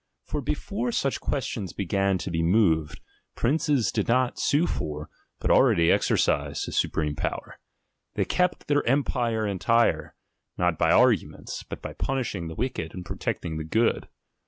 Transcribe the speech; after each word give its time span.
For 0.25 0.41
before 0.41 0.91
such 0.91 1.19
questions 1.21 1.73
began 1.73 2.17
to 2.17 2.31
be 2.31 2.41
moved, 2.41 3.01
princes 3.35 3.91
did 3.91 4.07
not 4.07 4.39
sue 4.39 4.65
for, 4.65 5.11
but 5.39 5.51
already 5.51 5.91
exercised 5.91 6.67
the 6.67 6.71
supreme 6.71 7.15
power. 7.15 7.59
They 8.15 8.25
kept 8.25 8.65
their 8.67 8.83
empire 8.87 9.45
entire, 9.45 10.15
not 10.57 10.79
by 10.79 10.89
arguments, 10.91 11.61
but 11.61 11.83
by 11.83 11.93
punishing 11.93 12.47
the 12.47 12.55
wicked 12.55 12.95
and 12.95 13.05
protecting 13.05 13.57
the 13.57 13.63
good. 13.63 14.07